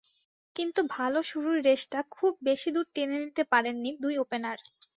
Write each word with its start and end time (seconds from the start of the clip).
কিন্তু 0.55 0.79
ভালো 0.95 1.19
শুরুর 1.29 1.57
রেশটা 1.67 1.99
খুব 2.11 2.33
বেশি 2.43 2.69
দূর 2.75 2.85
টেনে 2.95 3.17
নিতে 3.23 3.43
পারেননি 3.51 3.91
দুই 4.03 4.15
ওপেনার। 4.23 4.57